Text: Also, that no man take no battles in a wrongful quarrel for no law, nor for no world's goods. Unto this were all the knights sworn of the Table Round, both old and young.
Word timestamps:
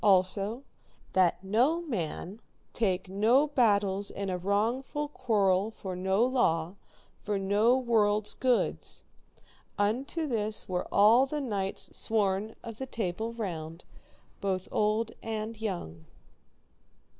Also, 0.03 0.63
that 1.13 1.43
no 1.43 1.83
man 1.83 2.41
take 2.73 3.07
no 3.07 3.45
battles 3.45 4.09
in 4.09 4.31
a 4.31 4.37
wrongful 4.39 5.07
quarrel 5.07 5.69
for 5.69 5.95
no 5.95 6.25
law, 6.25 6.65
nor 6.69 6.75
for 7.21 7.37
no 7.37 7.77
world's 7.77 8.33
goods. 8.33 9.03
Unto 9.77 10.25
this 10.25 10.67
were 10.67 10.87
all 10.91 11.27
the 11.27 11.39
knights 11.39 11.95
sworn 11.95 12.55
of 12.63 12.79
the 12.79 12.87
Table 12.87 13.31
Round, 13.33 13.83
both 14.39 14.67
old 14.71 15.11
and 15.21 15.61
young. 15.61 16.05